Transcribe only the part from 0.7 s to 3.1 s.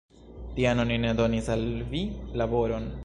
oni ne donis al vi laboron.